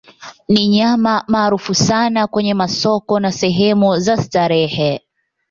Ni 0.49 0.67
nyama 0.67 1.23
maarufu 1.27 1.75
sana 1.75 2.27
kwenye 2.27 2.53
masoko 2.53 3.19
na 3.19 3.31
sehemu 3.31 3.97
za 3.99 4.17
starehe. 4.17 5.01